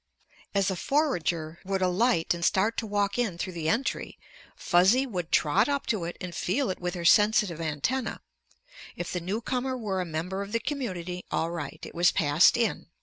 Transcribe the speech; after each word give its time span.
As 0.55 0.71
a 0.71 0.75
forager 0.75 1.59
would 1.63 1.83
alight 1.83 2.33
and 2.33 2.43
start 2.43 2.75
to 2.77 2.87
walk 2.87 3.19
in 3.19 3.37
through 3.37 3.53
the 3.53 3.69
entry, 3.69 4.17
Fuzzy 4.55 5.05
would 5.05 5.31
trot 5.31 5.69
up 5.69 5.85
to 5.85 6.05
it 6.05 6.17
and 6.19 6.33
feel 6.33 6.71
it 6.71 6.79
with 6.81 6.95
her 6.95 7.05
sensitive 7.05 7.59
antennæ. 7.59 8.17
If 8.95 9.13
the 9.13 9.21
newcomer 9.21 9.77
were 9.77 10.01
a 10.01 10.05
member 10.05 10.41
of 10.41 10.53
the 10.53 10.59
community, 10.59 11.23
all 11.29 11.51
right; 11.51 11.77
it 11.83 11.93
was 11.93 12.11
passed 12.11 12.57
in. 12.57 12.87